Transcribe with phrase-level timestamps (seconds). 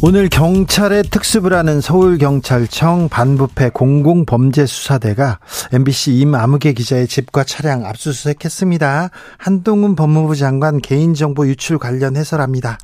[0.00, 5.40] 오늘 경찰의 특수부를 하는 서울경찰청 반부패 공공범죄수사대가
[5.72, 9.10] MBC 임아무개 기자의 집과 차량 압수수색했습니다.
[9.38, 12.78] 한동훈 법무부 장관 개인정보 유출 관련 해설합니다.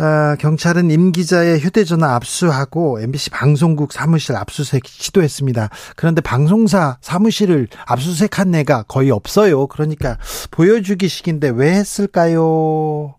[0.00, 5.70] 아, 경찰은 임 기자의 휴대전화 압수하고 MBC 방송국 사무실 압수수색 시도했습니다.
[5.96, 9.66] 그런데 방송사 사무실을 압수수색한 애가 거의 없어요.
[9.66, 10.16] 그러니까
[10.52, 13.16] 보여주기식인데 왜 했을까요?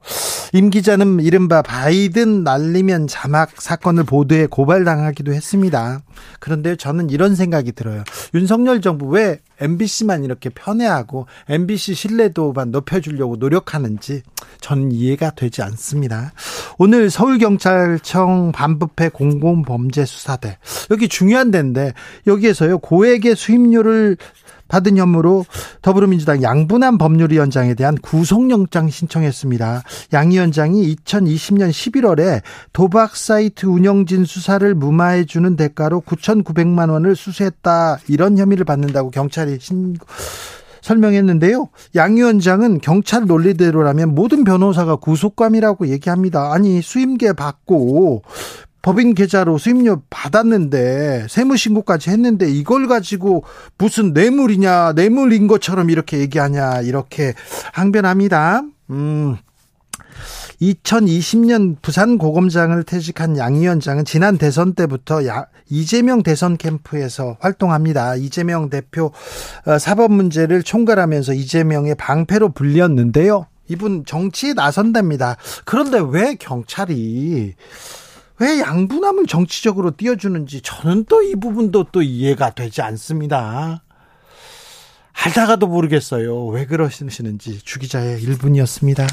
[0.53, 6.01] 임 기자는 이른바 바이든 날리면 자막 사건을 보도해 고발당하기도 했습니다.
[6.39, 8.03] 그런데 저는 이런 생각이 들어요.
[8.33, 14.23] 윤석열 정부 왜 MBC만 이렇게 편애하고 MBC 신뢰도만 높여주려고 노력하는지
[14.61, 16.31] 저는 이해가 되지 않습니다.
[16.77, 20.57] 오늘 서울경찰청 반부패 공공범죄수사대
[20.91, 21.93] 여기 중요한 데인데
[22.27, 24.17] 여기에서요 고액의 수임료를
[24.69, 25.45] 받은 혐의로
[25.81, 29.83] 더불어민주당 양분한 법률위원장에 대한 구속영장 신청했습니다.
[30.13, 38.37] 양 위원장이 2020년 11월에 도박 사이트 운영진 수사를 무마해 주는 대가로 9,900만 원을 수수했다 이런
[38.37, 39.97] 혐의를 받는다고 경찰이 신
[40.89, 41.69] 설명했는데요.
[41.95, 46.51] 양 위원장은 경찰 논리대로라면 모든 변호사가 구속감이라고 얘기합니다.
[46.51, 48.23] 아니 수임계 받고
[48.81, 53.43] 법인 계좌로 수임료 받았는데 세무신고까지 했는데 이걸 가지고
[53.77, 57.33] 무슨 뇌물이냐 뇌물인 것처럼 이렇게 얘기하냐 이렇게
[57.73, 58.63] 항변합니다.
[58.89, 59.37] 음.
[60.61, 68.15] 2020년 부산 고검장을 퇴직한 양 위원장은 지난 대선 때부터 야, 이재명 대선 캠프에서 활동합니다.
[68.15, 69.11] 이재명 대표
[69.65, 73.47] 어, 사법 문제를 총괄하면서 이재명의 방패로 불렸는데요.
[73.67, 75.37] 이분 정치에 나선답니다.
[75.63, 77.53] 그런데 왜 경찰이
[78.39, 83.83] 왜 양분함을 정치적으로 띄워주는지 저는 또 이 부분도 또 이해가 되지 않습니다.
[85.11, 86.45] 알다가도 모르겠어요.
[86.47, 89.05] 왜 그러시는지 주기자의 1분이었습니다.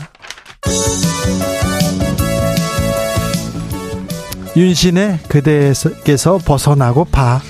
[4.57, 5.91] 윤신의 그대에서
[6.39, 7.41] 벗어나고 봐.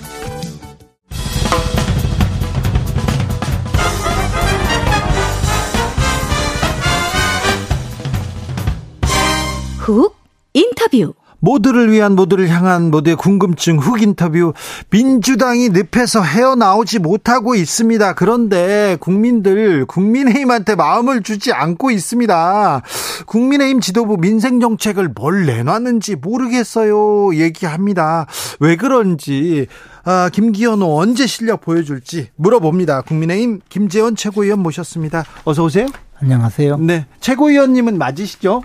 [9.78, 10.16] 훅
[10.52, 11.14] 인터뷰
[11.46, 14.52] 모두를 위한 모두를 향한 모두의 궁금증 흑 인터뷰
[14.90, 18.14] 민주당이 늪에서 헤어나오지 못하고 있습니다.
[18.14, 22.82] 그런데 국민들 국민의힘한테 마음을 주지 않고 있습니다.
[23.26, 27.36] 국민의힘 지도부 민생 정책을 뭘 내놨는지 모르겠어요.
[27.36, 28.26] 얘기합니다.
[28.58, 29.68] 왜 그런지
[30.04, 33.02] 아, 김기현호 언제 실력 보여줄지 물어봅니다.
[33.02, 35.24] 국민의힘 김재원 최고위원 모셨습니다.
[35.44, 35.86] 어서 오세요.
[36.20, 36.78] 안녕하세요.
[36.78, 38.64] 네, 최고위원님은 맞으시죠?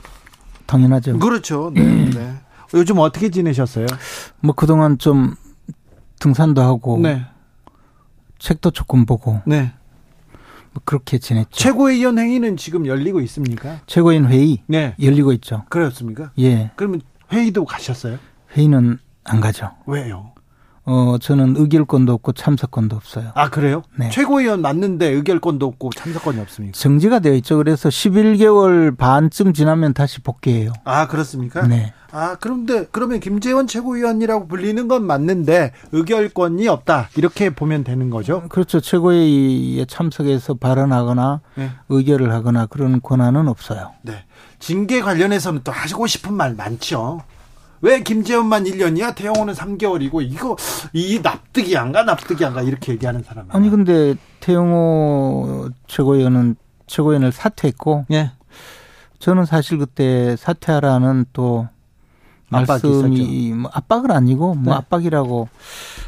[0.65, 1.19] 당연하죠.
[1.19, 1.71] 그렇죠.
[1.75, 2.40] 네, 네.
[2.73, 3.87] 요즘 어떻게 지내셨어요?
[4.39, 5.35] 뭐 그동안 좀
[6.19, 7.25] 등산도 하고 네.
[8.39, 9.73] 책도 조금 보고 네.
[10.73, 11.49] 뭐 그렇게 지냈죠.
[11.51, 13.79] 최고위원 회의는 지금 열리고 있습니까?
[13.87, 14.95] 최고위원 회의 네.
[15.01, 15.65] 열리고 있죠.
[15.69, 16.31] 그렇습니까?
[16.39, 16.71] 예.
[16.75, 17.01] 그러면
[17.31, 18.17] 회의도 가셨어요?
[18.55, 19.71] 회의는 안 가죠.
[19.85, 20.33] 왜요?
[20.83, 23.31] 어 저는 의결권도 없고 참석권도 없어요.
[23.35, 23.83] 아 그래요?
[23.95, 24.09] 네.
[24.09, 26.77] 최고위원 맞는데 의결권도 없고 참석권이 없습니까?
[26.77, 27.57] 정지가 되어 있죠.
[27.57, 30.73] 그래서 11개월 반쯤 지나면 다시 복귀해요.
[30.83, 31.67] 아 그렇습니까?
[31.67, 31.93] 네.
[32.11, 38.43] 아 그런데 그러면 김재원 최고위원이라고 불리는 건 맞는데 의결권이 없다 이렇게 보면 되는 거죠?
[38.49, 38.81] 그렇죠.
[38.81, 41.69] 최고회의에 참석해서 발언하거나 네.
[41.89, 43.91] 의결을 하거나 그런 권한은 없어요.
[44.01, 44.25] 네.
[44.59, 47.21] 징계 관련해서는 또 하시고 싶은 말 많죠.
[47.81, 49.15] 왜 김재원만 1년이야?
[49.15, 50.55] 태영호는 3개월이고 이거
[50.93, 53.47] 이 납득이 안 가 납득이 안 가 이렇게 얘기하는 사람.
[53.49, 56.55] 아니 근데 태영호 최고위원은
[56.87, 58.31] 최고위원을 사퇴했고 예.
[59.19, 61.67] 저는 사실 그때 사퇴하라는 또
[62.49, 64.77] 말씀이 뭐 압박은 아니고 뭐 네.
[64.77, 65.47] 압박이라고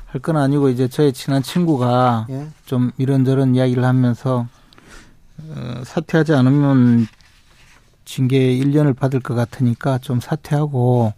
[0.08, 2.48] 할 건 아니고 이제 저의 친한 친구가 예.
[2.66, 4.46] 좀 이런저런 이야기를 하면서
[5.40, 7.08] 어, 사퇴하지 않으면
[8.06, 11.14] 징계 1년을 받을 것 같으니까 좀 사퇴하고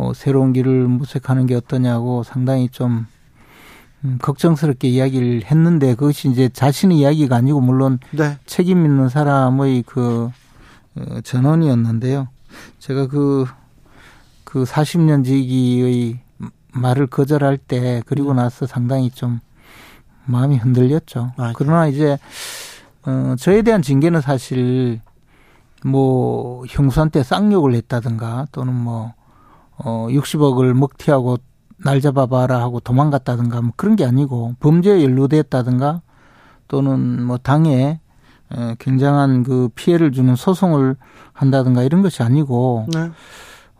[0.00, 3.06] 어, 새로운 길을 모색하는 게 어떠냐고 상당히 좀
[4.02, 8.38] 음, 걱정스럽게 이야기를 했는데 그것이 이제 자신의 이야기가 아니고 물론 네.
[8.46, 10.30] 책임 있는 사람의 그
[10.96, 12.28] 어, 전원이었는데요.
[12.78, 13.44] 제가 그,
[14.44, 16.20] 그 40년 지기의
[16.72, 19.40] 말을 거절할 때 그리고 나서 상당히 좀
[20.24, 21.32] 마음이 흔들렸죠.
[21.36, 22.16] 아, 그러나 이제
[23.04, 25.02] 어, 저에 대한 징계는 사실
[25.84, 29.12] 뭐 형수한테 쌍욕을 했다든가 또는 뭐
[29.84, 31.38] 어 60억을 먹튀하고
[31.78, 36.02] 날 잡아봐라 하고 도망갔다든가 뭐 그런 게 아니고 범죄에 연루됐다든가
[36.68, 38.00] 또는 뭐 당에
[38.78, 40.96] 굉장한 그 피해를 주는 소송을
[41.32, 43.10] 한다든가 이런 것이 아니고 네.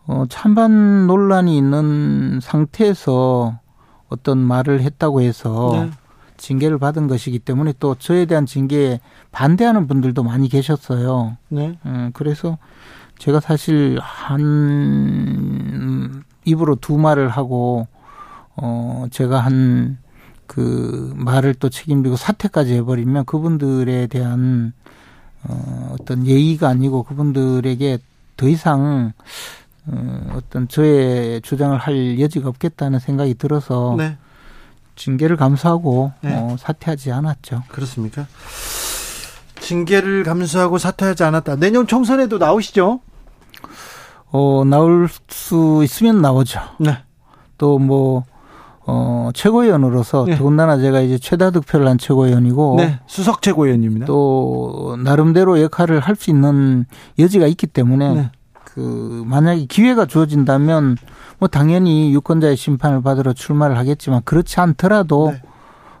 [0.07, 3.59] 어 찬반 논란이 있는 상태에서
[4.09, 5.91] 어떤 말을 했다고 해서 네.
[6.37, 8.99] 징계를 받은 것이기 때문에 또 저에 대한 징계에
[9.31, 11.37] 반대하는 분들도 많이 계셨어요.
[11.49, 11.77] 네.
[11.85, 12.57] 음, 그래서
[13.21, 15.03] 제가 사실 한
[16.43, 17.87] 입으로 두 말을 하고
[18.55, 20.01] 어 제가 한
[20.51, 24.73] 그 말을 또 책임지고 사퇴까지 해버리면 그분들에 대한
[25.43, 27.99] 어 어떤 예의가 아니고 그분들에게
[28.35, 29.13] 더 이상
[29.87, 34.17] 어 어떤 저의 주장을 할 여지가 없겠다는 생각이 들어서 네.
[34.97, 36.35] 징계를 감수하고 네.
[36.35, 37.63] 어, 사퇴하지 않았죠.
[37.69, 38.27] 그렇습니까?
[39.61, 41.55] 징계를 감수하고 사퇴하지 않았다.
[41.55, 42.99] 내년 총선에도 나오시죠?
[44.31, 46.59] 어, 나올 수 있으면 나오죠.
[46.79, 46.97] 네.
[47.57, 48.23] 또 뭐,
[48.85, 50.35] 어, 최고위원으로서 네.
[50.37, 52.75] 더군다나 제가 이제 최다 득표를 한 최고위원이고.
[52.77, 52.99] 네.
[53.07, 54.05] 수석 최고위원입니다.
[54.05, 56.85] 또, 나름대로 역할을 할 수 있는
[57.19, 58.13] 여지가 있기 때문에.
[58.13, 58.31] 네.
[58.63, 60.97] 그, 만약에 기회가 주어진다면
[61.39, 65.41] 뭐 당연히 유권자의 심판을 받으러 출마를 하겠지만 그렇지 않더라도 네.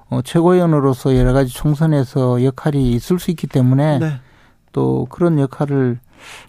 [0.09, 4.13] 어, 최고위원으로서 여러 가지 총선에서 역할이 있을 수 있기 때문에 네.
[4.71, 5.99] 또 그런 역할을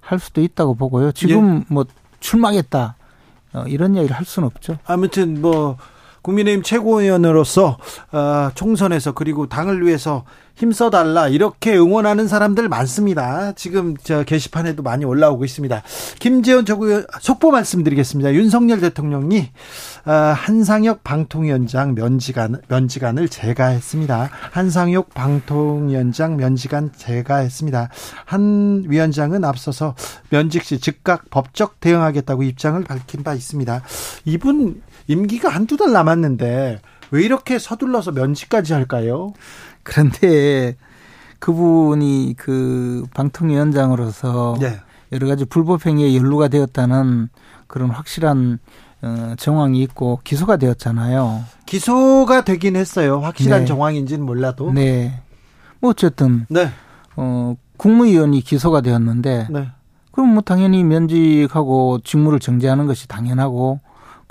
[0.01, 1.13] 할 수도 있다고 보고요.
[1.13, 1.65] 지금 예.
[1.69, 1.85] 뭐
[2.21, 2.97] 출마하겠다
[3.55, 4.79] 어, 이런 얘기를 할 수는 없죠.
[4.85, 5.77] 아무튼 뭐
[6.23, 7.79] 국민의힘 최고위원으로서
[8.13, 10.25] 어, 총선에서 그리고 당을 위해서
[10.55, 13.53] 힘써달라 이렇게 응원하는 사람들 많습니다.
[13.53, 15.83] 지금 저 게시판에도 많이 올라오고 있습니다.
[16.19, 18.35] 김재원 저구 속보 말씀드리겠습니다.
[18.35, 19.51] 윤석열 대통령이
[20.05, 24.31] 어, 한상혁 방통위원장 면직안 면직안을 제가했습니다.
[24.53, 27.89] 한상혁 방통위원장 면직안 제가했습니다.
[28.25, 29.95] 한 위원장은 앞서서
[30.29, 33.83] 면직 시 즉각 법적 대응하겠다고 입장을 밝힌 바 있습니다.
[34.27, 39.33] 이분 임기가 한두 달 남았는데 왜 이렇게 서둘러서 면직까지 할까요?
[39.83, 40.77] 그런데
[41.39, 44.81] 그분이 그 방통위원장으로서 네.
[45.13, 47.29] 여러 가지 불법행위에 연루가 되었다는
[47.67, 48.59] 그런 확실한
[49.03, 51.43] 어, 정황이 있고 기소가 되었잖아요.
[51.67, 53.19] 기소가 되긴 했어요.
[53.19, 53.67] 확실한 네.
[53.67, 54.73] 정황인지는 몰라도.
[54.73, 55.21] 네.
[55.81, 56.71] 뭐 어쨌든 네.
[57.17, 59.69] 어 국무위원이 기소가 되었는데 네.
[60.13, 63.81] 그럼 뭐 당연히 면직하고 직무를 정지하는 것이 당연하고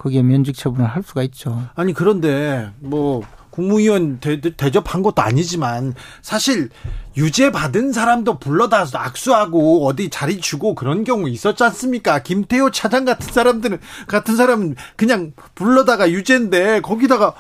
[0.02, 1.62] 거기에 면직 처분을 할 수가 있죠.
[1.76, 3.22] 아니 그런데 뭐
[3.52, 4.40] 국무위원 대,
[4.72, 5.94] 접한 것도 아니지만
[6.24, 6.70] 사실
[7.18, 12.24] 유죄 받은 사람도 불러다 악수하고 어디 자리 주고 그런 경우 있었지 않습니까?
[12.24, 13.78] 김태호 차장 같은 사람들은
[14.08, 17.36] 같은 사람은 그냥 불러다가 유죄인데 거기다가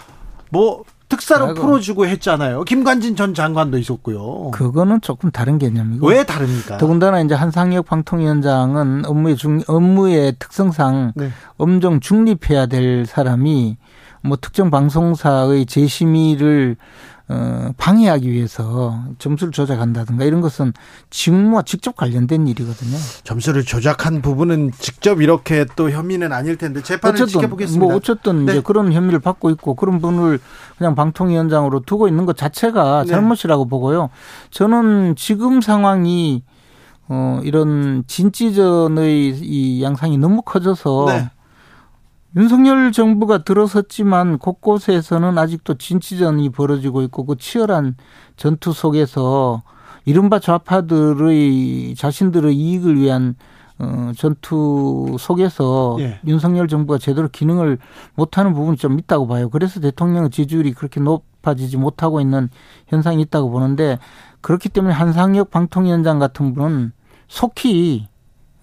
[0.51, 1.61] 뭐 특사로 아이고.
[1.61, 2.63] 풀어주고 했잖아요.
[2.63, 4.51] 김관진 전 장관도 있었고요.
[4.51, 6.07] 그거는 조금 다른 개념이고.
[6.07, 6.77] 왜 다릅니까?
[6.77, 11.29] 더군다나 이제 한상혁 방통위원장은 업무의 중, 업무의 특성상 네.
[11.57, 13.77] 엄정 중립해야 될 사람이
[14.23, 16.77] 뭐 특정 방송사의 재심의를
[17.31, 20.73] 어, 방해하기 위해서 점수를 조작한다든가 이런 것은
[21.09, 22.97] 직무와 직접 관련된 일이거든요.
[23.23, 27.85] 점수를 조작한 부분은 직접 이렇게 또 혐의는 아닐 텐데 재판을 어쨌든, 지켜보겠습니다.
[27.85, 28.51] 뭐 어쨌든 네.
[28.51, 30.39] 이제 그런 혐의를 받고 있고 그런 분을
[30.77, 33.09] 그냥 방통위원장으로 두고 있는 것 자체가 네.
[33.09, 34.09] 잘못이라고 보고요.
[34.49, 36.43] 저는 지금 상황이
[37.07, 41.29] 어 이런 진지전의 이 양상이 너무 커져서 네.
[42.35, 47.95] 윤석열 정부가 들어섰지만 곳곳에서는 아직도 진치전이 벌어지고 있고 그 치열한
[48.37, 49.63] 전투 속에서
[50.05, 53.35] 이른바 좌파들의 자신들의 이익을 위한
[53.79, 56.19] 어, 전투 속에서 예.
[56.25, 57.79] 윤석열 정부가 제대로 기능을
[58.15, 59.49] 못하는 부분이 좀 있다고 봐요.
[59.49, 62.49] 그래서 대통령 지지율이 그렇게 높아지지 못하고 있는
[62.87, 63.97] 현상이 있다고 보는데
[64.41, 66.93] 그렇기 때문에 한상혁 방통위원장 같은 분은
[67.27, 68.07] 속히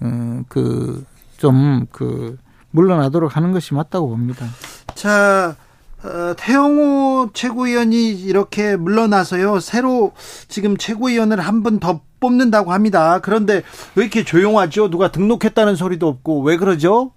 [0.03, 2.39] 음, 그좀그
[2.71, 4.47] 물러나도록 하는 것이 맞다고 봅니다.
[4.95, 5.57] 자,
[6.05, 9.61] 어, 태영호 최고위원이 이렇게 물러나서요.
[9.61, 10.13] 새로
[10.49, 13.21] 지금 최고위원을 한분더 뽑는다고 합니다.
[13.21, 13.63] 그런데
[13.95, 14.91] 왜 이렇게 조용하죠?
[14.91, 17.13] 누가 등록했다는 소리도 없고 왜 그러죠?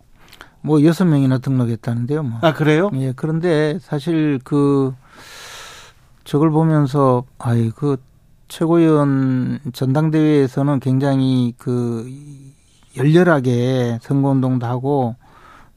[0.62, 2.24] 뭐 여섯 명이나 등록했다는데요.
[2.24, 2.39] 뭐.
[2.41, 2.91] 아 그래요?
[2.96, 3.13] 예.
[3.15, 4.93] 그런데 사실 그
[6.24, 7.98] 저걸 보면서 아이 그
[8.48, 12.08] 최고위원 전당대회에서는 굉장히 그
[12.96, 15.15] 열렬하게 선거운동도 하고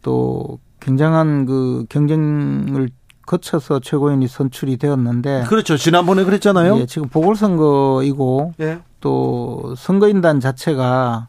[0.04, 2.90] 또 굉장한 그 경쟁을
[3.26, 6.78] 거쳐서 최고위원이 선출이 되었는데 그렇죠 지난번에 그랬잖아요.
[6.78, 8.80] 예, 지금 보궐선거이고 예.
[9.00, 11.26] 또 선거인단 자체가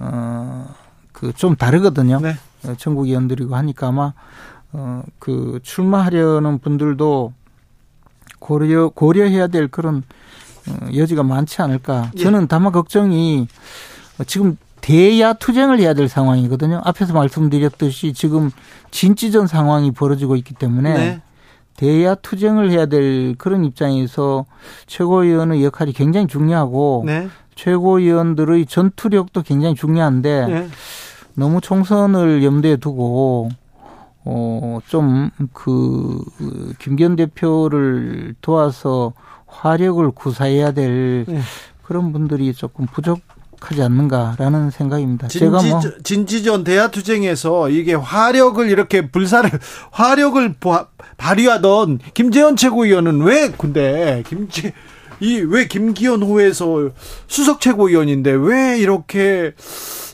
[0.00, 2.18] 어그 좀 다르거든요.
[2.20, 2.34] 네.
[2.64, 4.12] 어, 전국 의원들이고 하니까 아마
[4.72, 7.32] 어그 출마하려는 분들도
[8.40, 10.02] 고려 고려해야 될 그런
[10.68, 12.10] 어, 여지가 많지 않을까.
[12.16, 12.22] 예.
[12.22, 13.46] 저는 다만 걱정이
[14.26, 16.80] 지금 대야 투쟁을 해야 될 상황이거든요.
[16.84, 18.50] 앞에서 말씀드렸듯이 지금
[18.90, 21.22] 진지전 상황이 벌어지고 있기 때문에 네.
[21.76, 24.46] 대야 투쟁을 해야 될 그런 입장에서
[24.86, 27.28] 최고위원의 역할이 굉장히 중요하고 네.
[27.54, 30.68] 최고위원들의 전투력도 굉장히 중요한데 네.
[31.34, 33.50] 너무 총선을 염두에 두고
[34.24, 35.44] 어좀그
[36.78, 39.12] 김기현 대표를 도와서
[39.46, 41.40] 화력을 구사해야 될 네.
[41.82, 43.20] 그런 분들이 조금 부족
[43.60, 45.28] 하지 않는가라는 생각입니다.
[45.28, 49.50] 진지, 제가 뭐 진지전 대화투쟁에서 이게 화력을 이렇게 불사를
[49.90, 50.54] 화력을
[51.16, 54.72] 발휘하던 김재현 최고위원은 왜 근데 김재
[55.20, 56.90] 이 왜 김기현 호에서
[57.26, 59.52] 수석 최고위원인데 왜 이렇게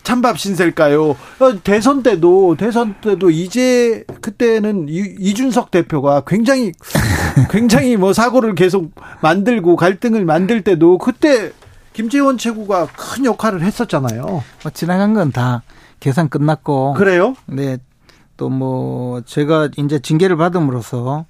[0.02, 1.10] 찬밥 신세일까요?
[1.10, 6.72] 어, 대선 때도 대선 때도 이제 그때는 이 준석 대표가 굉장히
[7.50, 11.52] 굉장히 뭐 사고를 계속 만들고 갈등을 만들 때도 그때
[11.94, 14.24] 김재원 최고가 큰 역할을 했었잖아요.
[14.24, 15.62] 뭐 지나간 건 다
[16.00, 16.94] 계산 끝났고.
[16.94, 17.34] 그래요?
[17.46, 17.78] 네.
[18.36, 21.24] 또 뭐 제가 이제 징계를 받음으로써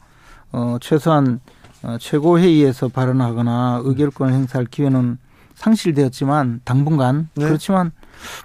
[0.52, 1.40] 어 최소한
[1.82, 5.18] 어, 최고회의에서 발언하거나 의결권을 행사할 기회는
[5.54, 7.44] 상실되었지만 당분간 네.
[7.44, 7.92] 그렇지만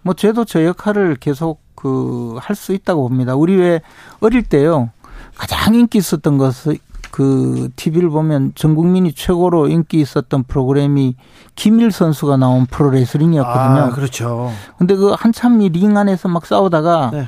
[0.04, 3.36] 뭐 저도 저 역할을 계속 그 할 수 있다고 봅니다.
[3.36, 3.80] 우리 왜
[4.20, 4.90] 어릴 때요
[5.38, 6.78] 가장 인기 있었던 것은
[7.12, 11.16] 그 TV를 보면 전 국민이 최고로 인기 있었던 프로그램이
[11.56, 13.82] 김일 선수가 나온 프로레슬링이었거든요.
[13.82, 14.52] 아, 그렇죠.
[14.78, 17.28] 근데 그 한참 이 링 안에서 막 싸우다가 네.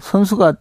[0.00, 0.54] 선수가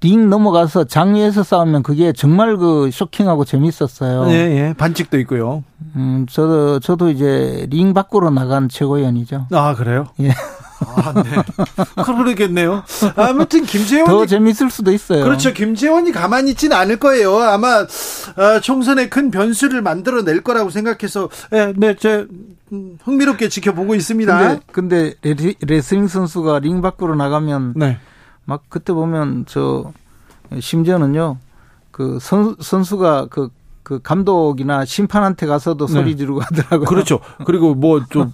[0.00, 4.28] 링 넘어가서 장위에서 싸우면 그게 정말 그 쇼킹하고 재밌었어요.
[4.30, 4.34] 예,
[4.68, 4.74] 예.
[4.78, 5.64] 반칙도 있고요.
[5.96, 9.48] 음, 저도, 저도 이제 링 밖으로 나간 최고위원이죠.
[9.50, 10.06] 아, 그래요?
[10.20, 10.30] 예.
[10.80, 12.02] 아, 네.
[12.04, 12.84] 그러겠네요.
[13.16, 15.24] 아무튼 김재원 더 재밌을 수도 있어요.
[15.24, 15.52] 그렇죠.
[15.52, 17.38] 김재원이 가만히 있지는 않을 거예요.
[17.38, 22.26] 아마 어, 총선에 큰 변수를 만들어낼 거라고 생각해서 네, 네, 제
[22.72, 24.60] 음, 흥미롭게 지켜보고 있습니다.
[24.72, 27.98] 근데, 근데 레슬링 선수가 링 밖으로 나가면 네.
[28.44, 29.92] 막 그때 보면 저
[30.58, 31.38] 심지어는요
[31.90, 33.50] 그 선, 선수가 그,
[33.88, 35.92] 그 감독이나 심판한테 가서도 네.
[35.94, 36.84] 소리 지르고 하더라고요.
[36.84, 37.20] 그렇죠.
[37.46, 38.30] 그리고 뭐 좀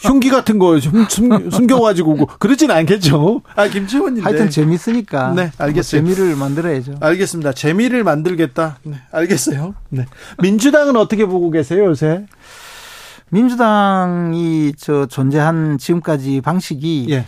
[0.00, 1.04] 흉기 같은 거 숨,
[1.50, 3.42] 숨겨가지고 뭐 그러진 않겠죠.
[3.56, 4.24] 아 김치원님.
[4.24, 5.32] 하여튼 재밌으니까.
[5.34, 6.00] 네, 알겠어요.
[6.04, 6.94] 재미를 만들어야죠.
[7.00, 7.52] 알겠습니다.
[7.52, 8.78] 재미를 만들겠다.
[8.84, 9.74] 네, 알겠어요.
[9.88, 10.06] 네.
[10.40, 12.24] 민주당은 어떻게 보고 계세요 요새?
[13.30, 17.24] 민주당이 저 존재한 지금까지 방식이 예.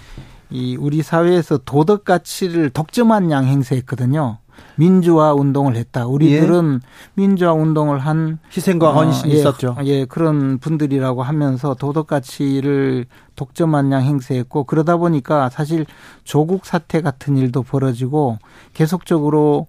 [0.51, 4.39] 이 우리 사회에서 도덕 가치를 독점한 양 행세했거든요.
[4.77, 6.07] 민주화 운동을 했다.
[6.07, 6.89] 우리들은 예.
[7.15, 9.77] 민주화 운동을 한 희생과 헌신이 어, 예, 있었죠.
[9.85, 13.07] 예, 그런 분들이라고 하면서 도덕 가치를
[13.37, 15.87] 독점한 양 행세했고 그러다 보니까 사실
[16.25, 18.39] 조국 사태 같은 일도 벌어지고
[18.73, 19.67] 계속적으로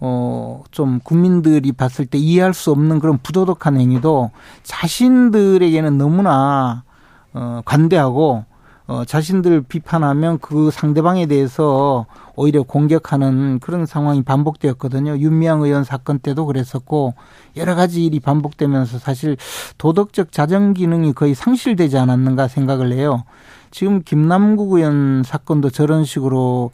[0.00, 4.30] 어 좀 국민들이 봤을 때 이해할 수 없는 그런 부도덕한 행위도
[4.62, 6.84] 자신들에게는 너무나
[7.32, 8.44] 어 관대하고
[8.88, 15.18] 어, 자신들 비판하면 그 상대방에 대해서 오히려 공격하는 그런 상황이 반복되었거든요.
[15.18, 17.12] 윤미향 의원 사건 때도 그랬었고
[17.56, 19.36] 여러 가지 일이 반복되면서 사실
[19.76, 23.24] 도덕적 자정 기능이 거의 상실되지 않았는가 생각을 해요.
[23.70, 26.70] 지금 김남국 의원 사건도 저런 식으로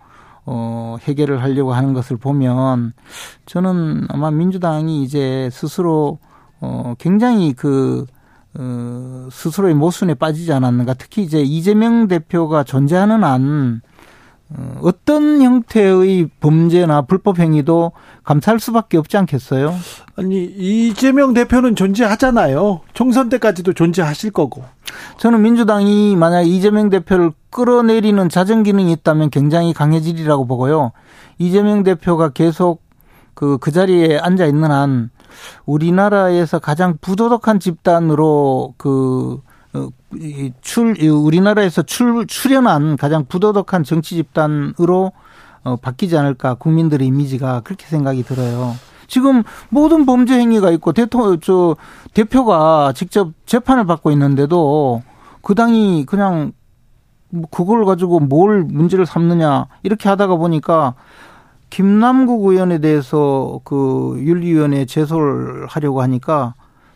[0.47, 2.93] 어, 해결을 하려고 하는 것을 보면
[3.47, 6.19] 저는 아마 민주당이 이제 스스로
[6.61, 8.07] 어, 굉장히 그
[8.57, 10.95] 어, 스스로의 모순에 빠지지 않았는가.
[10.95, 13.81] 특히 이제 이재명 대표가 존재하는 한
[14.51, 17.93] 어, 어떤 형태의 범죄나 불법 행위도
[18.23, 19.75] 감찰 수밖에 없지 않겠어요?
[20.17, 22.83] 아니 이재명 대표는 존재하잖아요.
[22.93, 24.65] 총선 때까지도 존재하실 거고.
[25.19, 30.93] 저는 민주당이 만약 이재명 대표를 끌어내리는 자정 기능이 있다면 굉장히 강해지리라고 보고요.
[31.39, 32.83] 이재명 대표가 계속
[33.35, 35.11] 그, 그 자리에 앉아 있는 한
[35.67, 39.41] 우리나라에서 가장 부도덕한 집단으로 그,
[39.73, 39.89] 어,
[40.61, 45.13] 출, 우리나라에서 출, 출연한 가장 부도덕한 정치 집단으로
[45.65, 48.75] 어, 바뀌지 않을까 국민들의 이미지가 그렇게 생각이 들어요.
[49.07, 51.77] 지금 모든 범죄 행위가 있고 대통령 저
[52.15, 55.03] 대표가 직접 재판을 받고 있는데도
[55.43, 56.53] 그 당이 그냥
[57.31, 60.95] 뭐 그걸 가지고 뭘 문제를 삼느냐 이렇게 하다가 보니까
[61.71, 66.55] 김남국 의원에 대해서 그 윤리위원회 제소를 하려고 하니까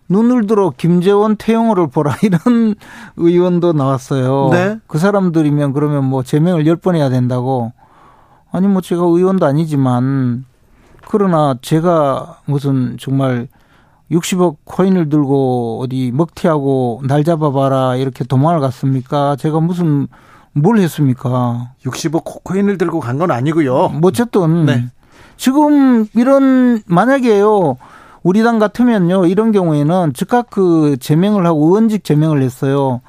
[0.09, 2.75] 눈을 들어 김재원 태영호를 보라 이런
[3.17, 4.49] 의원도 나왔어요.
[4.53, 4.79] 네.
[4.87, 7.73] 그 사람들이면 그러면 뭐 제명을 열 번 해야 된다고.
[8.51, 10.45] 아니 뭐 제가 의원도 아니지만
[11.09, 13.49] 그러나 제가 무슨 정말
[14.11, 19.37] 60억 코인을 들고 어디 먹튀하고 날 잡아봐라 이렇게 도망을 갔습니까?
[19.37, 20.07] 제가 무슨
[20.53, 21.73] 뭘 했습니까?
[21.85, 23.89] 60억 코인을 들고 간 건 아니고요.
[23.89, 24.85] 뭐 어쨌든 네.
[25.37, 27.77] 지금 이런 만약에요.
[28.23, 29.27] 우리 당 같으면요.
[29.27, 33.01] 이런 경우에는 즉각 그 제명을 하고 의원직 제명을 했어요.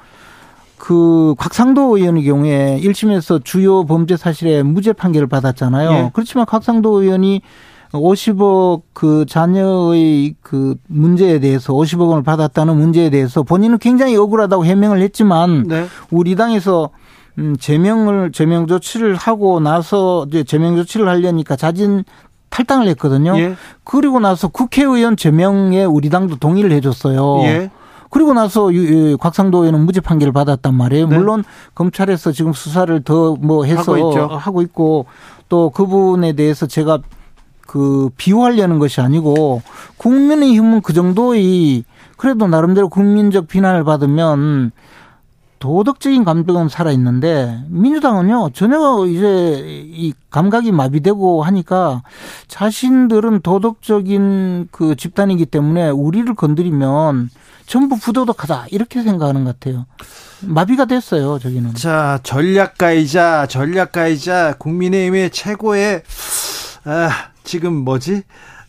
[0.78, 5.90] 그그 곽상도 의원의 경우에 1심에서 주요 범죄 사실에 무죄 판결을 받았잖아요.
[5.90, 6.10] 예.
[6.14, 7.42] 그렇지만 곽상도 의원이
[7.92, 15.00] 50억 그 자녀의 그 문제에 대해서 50억 원을 받았다는 문제에 대해서 본인은 굉장히 억울하다고 해명을
[15.02, 15.86] 했지만 네.
[16.10, 16.90] 우리 당에서
[17.40, 22.04] 음 제명을 제명 조치를 하고 나서 이제 제명 조치를 하려니까 자진
[22.50, 23.38] 탈당을 했거든요.
[23.38, 23.56] 예.
[23.84, 27.42] 그리고 나서 국회의원 제명에 우리 당도 동의를 해줬어요.
[27.44, 27.70] 예.
[28.10, 28.68] 그리고 나서
[29.20, 31.06] 곽상도 의원은 무죄 판결을 받았단 말이에요.
[31.06, 31.16] 네.
[31.16, 31.44] 물론
[31.74, 35.06] 검찰에서 지금 수사를 더 뭐 해서 하고, 하고 있고
[35.48, 36.98] 또 그분에 대해서 제가
[37.68, 39.62] 그 비호하려는 것이 아니고
[39.96, 41.84] 국민의힘은 그 정도의
[42.16, 44.72] 그래도 나름대로 국민적 비난을 받으면
[45.60, 52.02] 도덕적인 감정은 살아 있는데 민주당은요 전혀 이제 이 감각이 마비되고 하니까
[52.48, 57.30] 자신들은 도덕적인 그 집단이기 때문에 우리를 건드리면
[57.66, 59.86] 전부 부도덕하다 이렇게 생각하는 것 같아요.
[60.40, 61.74] 마비가 됐어요 저기는.
[61.74, 66.02] 자 전략가이자 전략가이자 국민의힘의 최고의
[66.84, 67.10] 아,
[67.44, 68.22] 지금 뭐지?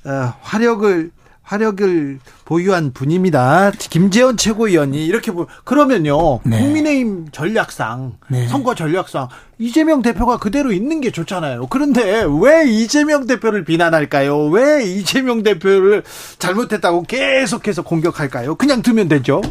[0.04, 1.10] 어, 화력을
[1.52, 3.72] 화력을 보유한 분입니다.
[3.72, 6.40] 김재원 최고위원이 이렇게 보 그러면요.
[6.46, 6.62] 네.
[6.62, 8.48] 국민의힘 전략상 네.
[8.48, 9.28] 선거 전략상
[9.60, 11.68] 이재명 대표가 그대로 있는 게 좋잖아요.
[11.68, 14.46] 그런데 왜 이재명 대표를 비난할까요?
[14.48, 16.04] 왜 이재명 대표를
[16.40, 18.56] 잘못했다고 계속해서 공격할까요?
[18.56, 19.42] 그냥 두면 되죠.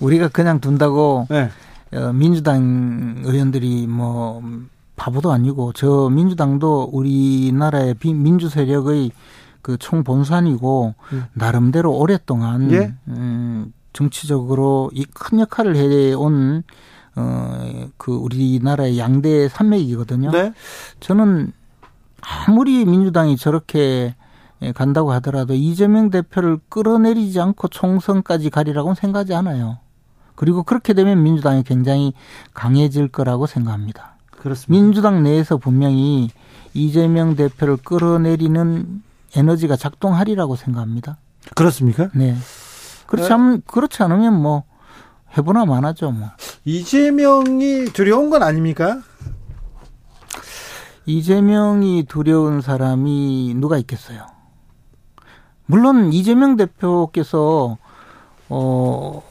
[0.00, 1.50] 우리가 그냥 둔다고 네.
[1.94, 4.42] 어, 민주당 의원들이 뭐
[4.96, 9.12] 바보도 아니고 저 민주당도 우리나라의 민주 세력의
[9.62, 11.24] 그 총본산이고 음.
[11.34, 12.94] 나름대로 오랫동안 예?
[13.08, 16.62] 음, 정치적으로 이 큰 역할을 해온
[17.16, 20.30] 어 그 우리나라의 양대 산맥이거든요.
[20.32, 20.52] 네?
[21.00, 21.52] 저는
[22.20, 24.14] 아무리 민주당이 저렇게
[24.74, 29.78] 간다고 하더라도 이재명 대표를 끌어내리지 않고 총선까지 가리라고는 생각하지 않아요.
[30.34, 32.12] 그리고 그렇게 되면 민주당이 굉장히
[32.54, 34.16] 강해질 거라고 생각합니다.
[34.30, 34.82] 그렇습니다.
[34.82, 36.28] 민주당 내에서 분명히
[36.74, 39.02] 이재명 대표를 끌어내리는
[39.34, 41.18] 에너지가 작동하리라고 생각합니다.
[41.54, 42.10] 그렇습니까?
[42.14, 42.36] 네.
[43.06, 43.34] 그렇지 네.
[43.34, 44.64] 않으면, 그렇지 않으면 뭐,
[45.36, 46.28] 해보나 마나죠, 뭐.
[46.64, 49.00] 이재명이 두려운 건 아닙니까?
[51.06, 54.26] 이재명이 두려운 사람이 누가 있겠어요?
[55.66, 57.78] 물론 이재명 대표께서,
[58.48, 59.22] 어,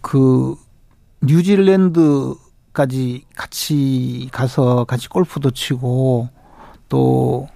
[0.00, 0.56] 그,
[1.22, 2.34] 뉴질랜드
[2.76, 6.28] 까지 같이 가서 같이 골프도 치고
[6.90, 7.48] 또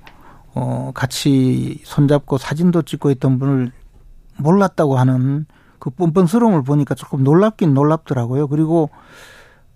[0.55, 3.73] 어, 같이 손잡고 사진도 찍고 있던 분을
[4.39, 5.47] 몰랐다고 하는
[5.79, 8.49] 그 뻔뻔스러움을 보니까 조금 놀랍긴 놀랍더라고요.
[8.49, 8.91] 그리고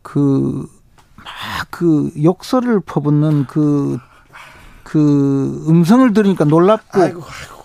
[0.03, 0.67] 그,
[1.17, 3.99] 막 그 욕설을 퍼붓는 그,
[4.83, 7.23] 그 음성을 들으니까 놀랍고 아이고,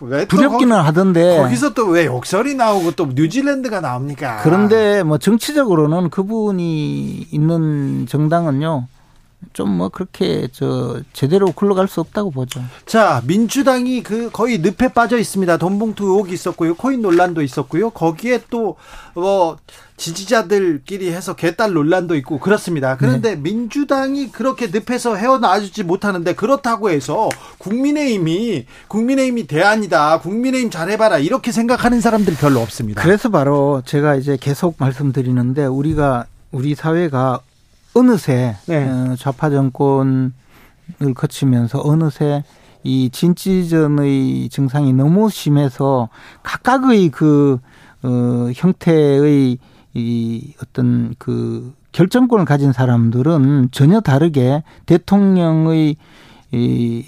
[0.10, 4.39] 아이고, 두렵기는 거기, 하던데 거기서 또 왜 욕설이 나오고 또 뉴질랜드가 나옵니까?
[4.43, 8.88] 그런데 뭐 정치적으로는 그분이 있는 정당은요.
[9.54, 12.62] 좀 뭐 그렇게 저 제대로 굴러갈 수 없다고 보죠.
[12.86, 15.58] 자, 민주당이 그 거의 늪에 빠져 있습니다.
[15.58, 16.75] 돈봉투 의혹이 있었고요.
[16.75, 17.89] 코인 논란도 있었고요.
[17.91, 18.78] 거기에 또
[19.15, 19.58] 뭐
[19.97, 22.95] 지지자들끼리 해서 개딸 논란도 있고 그렇습니다.
[22.95, 23.41] 그런데 네.
[23.41, 30.19] 민주당이 그렇게 늪에서 헤어나주지 못하는데 그렇다고 해서 국민의힘이 국민의힘이 대안이다.
[30.21, 33.02] 국민의힘 잘해봐라 이렇게 생각하는 사람들 별로 없습니다.
[33.02, 37.41] 그래서 바로 제가 이제 계속 말씀드리는데 우리가 우리 사회가
[37.93, 38.88] 어느새 네.
[38.88, 40.32] 어, 좌파 정권을
[41.15, 42.43] 거치면서 어느새
[42.84, 46.10] 이 진지전의 증상이 너무 심해서
[46.43, 47.60] 각각의 그
[48.04, 49.58] 어, 형태의
[49.93, 55.97] 이 어떤 그 결정권을 가진 사람들은 전혀 다르게 대통령의
[56.52, 57.06] 이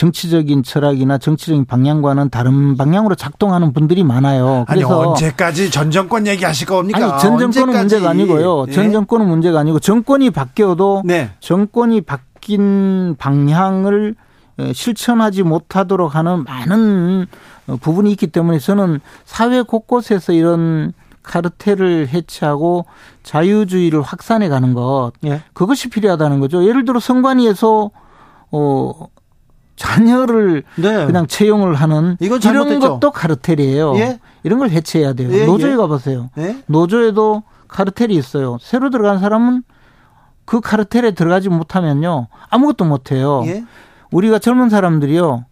[0.00, 4.64] 정치적인 철학이나 정치적인 방향과는 다른 방향으로 작동하는 분들이 많아요.
[4.66, 6.98] 그래서 아니, 언제까지 전 정권 얘기하실 겁니까?
[6.98, 8.64] 아니 전 정권은 문제가 아니고요.
[8.64, 8.72] 네.
[8.72, 11.32] 전 정권은 문제가 아니고 정권이 바뀌어도 네.
[11.40, 14.14] 정권이 바뀐 방향을
[14.72, 17.26] 실천하지 못하도록 하는 많은
[17.82, 22.86] 부분이 있기 때문에 저는 사회 곳곳에서 이런 카르텔을 해체하고
[23.22, 25.42] 자유주의를 확산해 가는 것 예.
[25.52, 26.66] 그것이 필요하다는 거죠.
[26.66, 27.90] 예를 들어 선관위에서
[28.50, 29.08] 어
[29.80, 31.06] 자녀를 네.
[31.06, 32.80] 그냥 채용을 하는 이런 잘못됐죠.
[32.80, 33.96] 것도 카르텔이에요.
[33.96, 34.20] 예?
[34.42, 35.32] 이런 걸 해체해야 돼요.
[35.32, 35.76] 예, 노조에 예.
[35.76, 36.28] 가보세요.
[36.36, 36.62] 예?
[36.66, 38.58] 노조에도 카르텔이 있어요.
[38.60, 39.62] 새로 들어간 사람은
[40.44, 43.42] 그 카르텔에 들어가지 못하면요 아무것도 못해요.
[43.46, 43.64] 예?
[44.10, 45.46] 우리가 젊은 사람들이요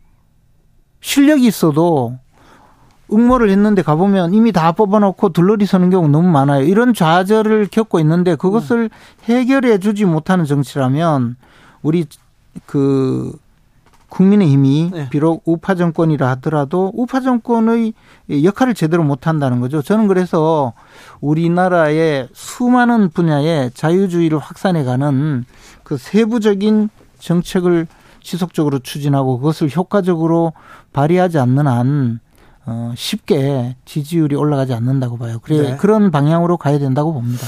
[1.01, 2.19] 실력이 있어도
[3.11, 6.64] 응모를 했는데 가보면 이미 다 뽑아놓고 둘러리 서는 경우 너무 많아요.
[6.64, 8.91] 이런 좌절을 겪고 있는데 그것을
[9.25, 11.37] 해결해 주지 못하는 정치라면
[11.81, 12.05] 우리
[12.67, 13.33] 그
[14.09, 15.09] 국민의힘이 네.
[15.11, 17.92] 비록 우파 정권이라 하더라도 우파 정권의
[18.42, 19.83] 역할을 제대로 못한다는 거죠.
[19.83, 20.73] 저는 그래서
[21.21, 25.44] 우리나라의 수많은 분야의 자유주의를 확산해가는
[25.83, 27.87] 그 세부적인 정책을
[28.23, 30.53] 지속적으로 추진하고 그것을 효과적으로
[30.92, 32.21] 발휘하지 않는 한
[32.66, 35.38] 어, 쉽게 지지율이 올라가지 않는다고 봐요.
[35.42, 35.77] 그래 네.
[35.77, 37.47] 그런 방향으로 가야 된다고 봅니다.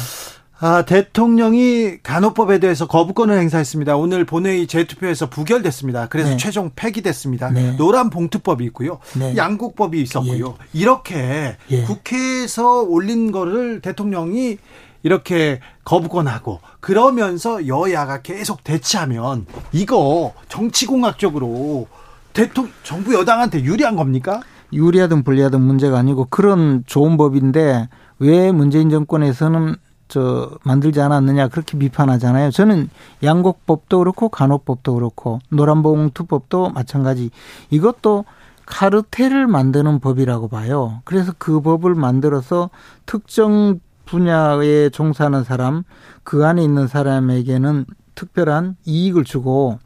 [0.62, 3.96] 아, 대통령이 간호법에 대해서 거부권을 행사했습니다.
[3.96, 6.08] 오늘 본회의 재투표에서 부결됐습니다.
[6.08, 6.36] 그래서 네.
[6.36, 7.50] 최종 폐기됐습니다.
[7.50, 7.76] 네.
[7.78, 8.98] 노란 봉투법이 있고요.
[9.18, 9.34] 네.
[9.36, 10.48] 양국법이 있었고요.
[10.48, 10.78] 예.
[10.78, 11.82] 이렇게 예.
[11.84, 14.58] 국회에서 올린 거를 대통령이
[15.02, 21.88] 이렇게 거부권하고 그러면서 여야가 계속 대치하면 이거 정치공학적으로
[22.34, 24.42] 대통령 정부 여당한테 유리한 겁니까?
[24.74, 29.76] 유리하든 불리하든 문제가 아니고 그런 좋은 법인데 왜 문재인 정권에서는
[30.10, 32.50] 저 만들지 않았느냐 그렇게 비판하잖아요.
[32.50, 32.90] 저는
[33.22, 37.30] 양곡법도 그렇고 간호법도 그렇고 노란봉투법도 마찬가지.
[37.70, 38.24] 이것도
[38.66, 41.00] 카르텔을 만드는 법이라고 봐요.
[41.04, 42.70] 그래서 그 법을 만들어서
[43.06, 45.84] 특정 분야에 종사하는 사람,
[46.24, 49.78] 그 안에 있는 사람에게는 특별한 이익을 주고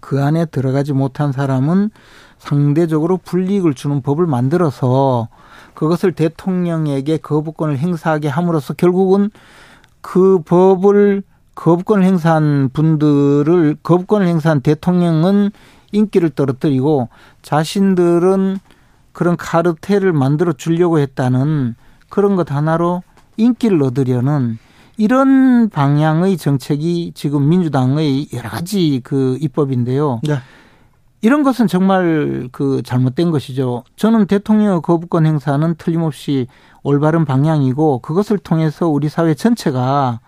[0.00, 1.90] 그 안에 들어가지 못한 사람은
[2.38, 5.28] 상대적으로 불이익을 주는 법을 만들어서
[5.76, 9.30] 그것을 대통령에게 거부권을 행사하게 함으로써 결국은
[10.00, 11.22] 그 법을
[11.54, 15.50] 거부권을 행사한 분들을 거부권을 행사한 대통령은
[15.92, 17.08] 인기를 떨어뜨리고
[17.42, 18.58] 자신들은
[19.12, 21.74] 그런 카르텔을 만들어 주려고 했다는
[22.08, 23.02] 그런 것 하나로
[23.36, 24.58] 인기를 얻으려는
[24.96, 30.20] 이런 방향의 정책이 지금 민주당의 여러 가지 그 입법인데요.
[30.24, 30.38] 네.
[31.22, 33.84] 이런 것은 정말 그 잘못된 것이죠.
[33.96, 36.46] 저는 대통령의 거부권 행사는 틀림없이
[36.82, 40.20] 올바른 방향이고 그것을 통해서 우리 사회 전체가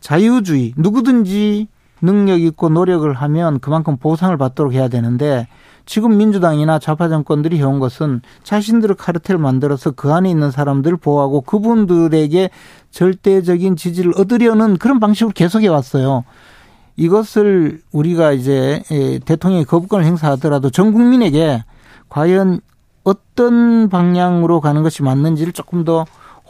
[0.00, 1.68] 자유주의 누구든지
[2.00, 5.46] 능력 있고 노력을 하면 그만큼 보상을 받도록 해야 되는데
[5.86, 12.50] 지금 민주당이나 좌파 정권들이 해온 것은 자신들의 카르텔을 만들어서 그 안에 있는 사람들을 보호하고 그분들에게
[12.90, 16.24] 절대적인 지지를 얻으려는 그런 방식으로 계속해 왔어요.
[16.96, 18.82] 이것을 우리가 이제
[19.24, 21.64] 대통령이 거부권을 행사하더라도 전 국민에게
[22.08, 22.60] 과연
[23.04, 26.04] 어떤 방향으로 가는 것이 맞는지를 조금 더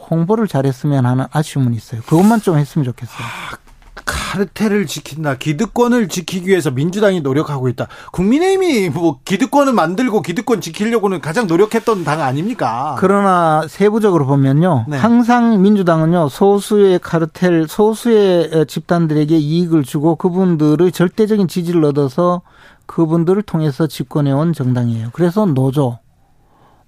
[0.09, 2.01] 홍보를 잘했으면 하는 아쉬움은 있어요.
[2.01, 3.17] 그것만 좀 했으면 좋겠어요.
[3.17, 3.55] 아,
[4.05, 5.35] 카르텔을 지킨다.
[5.37, 7.87] 기득권을 지키기 위해서 민주당이 노력하고 있다.
[8.11, 12.95] 국민의힘이 뭐 기득권을 만들고 기득권 지키려고는 가장 노력했던 당 아닙니까?
[12.99, 14.85] 그러나 세부적으로 보면요.
[14.87, 14.97] 네.
[14.97, 16.29] 항상 민주당은요.
[16.29, 22.41] 소수의 카르텔, 소수의 집단들에게 이익을 주고 그분들의 절대적인 지지를 얻어서
[22.85, 25.09] 그분들을 통해서 집권해온 정당이에요.
[25.13, 25.99] 그래서 노조,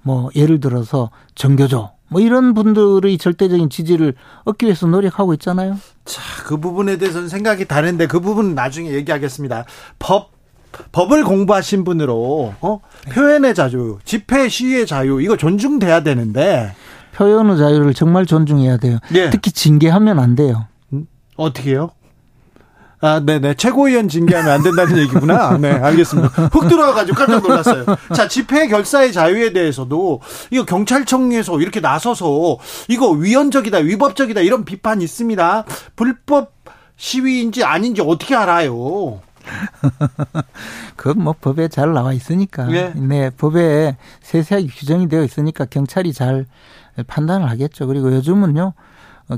[0.02, 4.14] 뭐 예를 들어서 정교조 뭐 이런 분들의 절대적인 지지를
[4.46, 5.78] 얻기 위해서 노력하고 있잖아요.
[6.06, 9.66] 자, 그 부분에 대해서는 생각이 다른데 그 부분은 나중에 얘기하겠습니다.
[10.00, 10.32] 법
[10.94, 12.80] 법을 공부하신 분으로 어?
[13.12, 16.74] 표현의 자유, 집회 시위의 자유 이거 존중돼야 되는데
[17.16, 19.00] 표현의 자유를 정말 존중해야 돼요.
[19.14, 19.30] 예.
[19.30, 20.68] 특히 징계하면 안 돼요.
[20.94, 21.08] 음?
[21.36, 21.92] 어떻게요?
[23.02, 23.56] 아, 네네.
[23.56, 25.58] 최고위원 징계하면 안 된다는 얘기구나.
[25.58, 26.28] 네, 알겠습니다.
[26.48, 27.86] 훅 들어와가지고 깜짝 놀랐어요.
[28.16, 35.66] 자, 집회 결사의 자유에 대해서도 이거 경찰청에서 이렇게 나서서 이거 위헌적이다, 위법적이다 이런 비판이 있습니다.
[35.96, 36.54] 불법
[36.96, 39.20] 시위인지 아닌지 어떻게 알아요?
[40.96, 42.66] 그건 뭐 법에 잘 나와 있으니까.
[42.66, 42.94] 네.
[42.96, 46.46] 네, 법에 세세하게 규정이 되어 있으니까 경찰이 잘
[47.08, 47.88] 판단을 하겠죠.
[47.88, 48.74] 그리고 요즘은요, 어,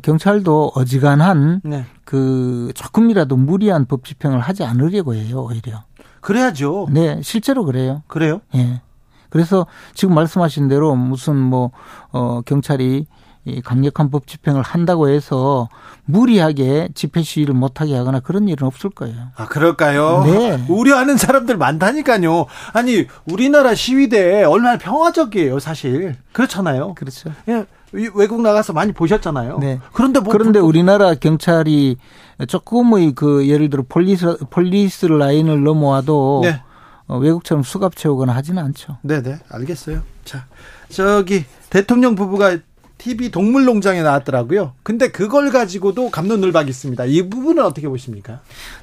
[0.04, 1.86] 경찰도 어지간한 네.
[2.04, 5.84] 그 조금이라도 무리한 법 집행을 하지 않으려고 해요 오히려.
[6.22, 6.88] 그래야죠.
[6.92, 8.04] 네, 실제로 그래요.
[8.08, 8.42] 그래요?
[8.56, 8.82] 예.
[9.30, 11.72] 그래서 지금 말씀하신 대로 무슨 뭐
[12.12, 13.06] 어, 경찰이
[13.46, 15.70] 이 강력한 법 집행을 한다고 해서
[16.04, 19.16] 무리하게 집회 시위를 못하게 하거나 그런 일은 없을 거예요.
[19.38, 20.24] 아, 그럴까요?
[20.26, 20.62] 네.
[20.68, 22.46] 우려하는 사람들 많다니까요.
[22.74, 26.16] 아니, 우리나라 시위대 얼마나 평화적이에요, 사실.
[26.34, 26.94] 그렇잖아요.
[26.96, 27.32] 그렇죠.
[27.48, 27.66] 예.
[28.14, 29.58] 외국 나가서 많이 보셨잖아요.
[29.60, 29.80] 네.
[29.94, 31.98] 그런데 뭐 그런데 우리나라 경찰이
[32.48, 36.62] 조금의 그 예를 들어 폴리스 폴리스 라인을 넘어와도 네.
[37.08, 38.98] 어, 외국처럼 수갑 채우거나 하지는 않죠.
[39.02, 39.40] 네, 네.
[39.50, 40.02] 알겠어요.
[40.26, 40.46] 자,
[40.90, 42.58] 저기 대통령 부부가
[42.98, 44.74] TV 동물농장에 나왔더라고요.
[44.84, 47.06] 근데 그걸 가지고도 갑론을박이 있습니다.
[47.06, 48.40] 이 부분은 어떻게 보십니까?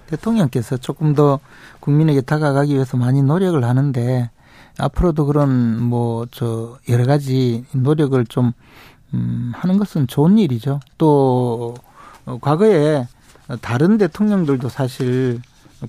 [0.06, 1.40] 대통령께서 조금 더
[1.80, 4.30] 국민에게 다가가기 위해서 많이 노력을 하는데
[4.78, 8.52] 앞으로도 그런 뭐 저 여러 가지 노력을 좀
[9.14, 10.80] 음, 하는 것은 좋은 일이죠.
[10.98, 11.74] 또
[12.26, 13.06] 어, 과거에
[13.60, 15.40] 다른 대통령들도 사실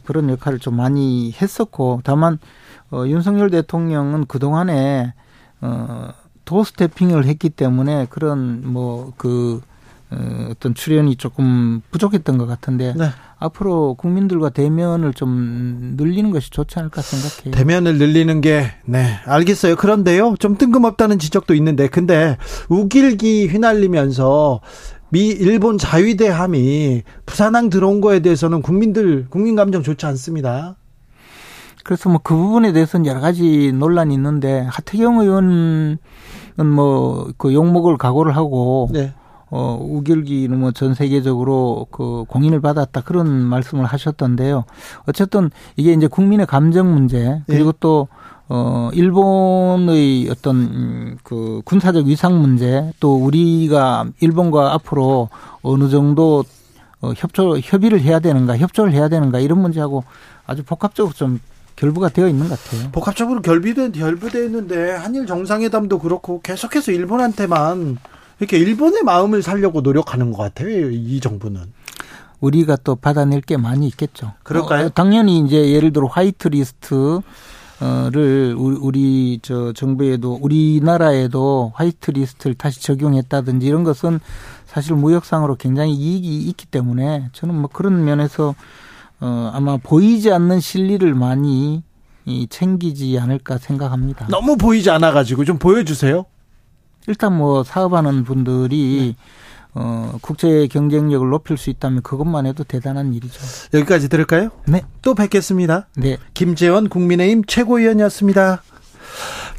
[0.03, 2.37] 그런 역할을 좀 많이 했었고 다만
[2.91, 5.13] 어, 윤석열 대통령은 그 동안에
[5.61, 6.09] 어,
[6.45, 9.61] 도스태핑을 했기 때문에 그런 뭐그
[10.11, 13.09] 어, 어떤 출연이 조금 부족했던 것 같은데 네.
[13.37, 17.51] 앞으로 국민들과 대면을 좀 늘리는 것이 좋지 않을까 생각해요.
[17.53, 19.75] 대면을 늘리는 게, 네, 알겠어요.
[19.75, 22.37] 그런데요, 좀 뜬금없다는 지적도 있는데, 근데
[22.69, 24.61] 우길기 휘날리면서
[25.09, 30.75] 미 일본 자위대함이 부산항 들어온 거에 대해서는 국민들 국민 감정 좋지 않습니다.
[31.83, 35.97] 그래서 뭐 그 부분에 대해서는 여러 가지 논란이 있는데 하태경 의원은
[36.75, 39.13] 뭐 그 욕먹을 각오를 하고 네.
[39.49, 44.65] 어, 우결기는 뭐 전 세계적으로 그 공인을 받았다 그런 말씀을 하셨던데요.
[45.07, 47.73] 어쨌든 이게 이제 국민의 감정 문제 그리고 예.
[47.79, 48.07] 또
[48.47, 55.29] 어, 일본의 어떤 그 군사적 위상 문제 또 우리가 일본과 앞으로
[55.61, 56.43] 어느 정도
[57.01, 60.03] 어, 협조, 협의를 해야 되는가, 협조를 해야 되는가 이런 문제하고
[60.45, 61.39] 아주 복합적으로 좀
[61.75, 62.91] 결부가 되어 있는 것 같아요.
[62.91, 67.97] 복합적으로 결비된 결부되어 있는데 한일 정상회담도 그렇고 계속해서 일본한테만
[68.39, 70.89] 이렇게 일본의 마음을 살려고 노력하는 것 같아요.
[70.89, 71.61] 이 정부는.
[72.41, 74.33] 우리가 또 받아낼 게 많이 있겠죠.
[74.43, 74.87] 그럴까요?
[74.87, 77.21] 어, 당연히 이제 예를 들어 화이트 리스트
[78.11, 84.21] 를 우리 저 정부에도 우리나라에도 화이트 리스트를 다시 적용했다든지 이런 것은
[84.65, 88.55] 사실 무역상으로 굉장히 이익이 있기 때문에 저는 뭐 그런 면에서
[89.19, 91.83] 어 아마 보이지 않는 실리를 많이
[92.25, 94.27] 이 챙기지 않을까 생각합니다.
[94.29, 96.25] 너무 보이지 않아 가지고 좀 보여 주세요.
[97.07, 99.23] 일단 뭐 사업하는 분들이 네.
[99.73, 103.39] 어, 국제 경쟁력을 높일 수 있다면 그것만 해도 대단한 일이죠.
[103.73, 104.49] 여기까지 들을까요?
[104.67, 104.83] 네.
[105.01, 105.87] 또 뵙겠습니다.
[105.97, 106.17] 네.
[106.33, 108.63] 김재원 국민의힘 최고위원이었습니다.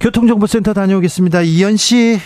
[0.01, 1.43] 교통정보센터 다녀오겠습니다.
[1.43, 2.19] 이현 씨.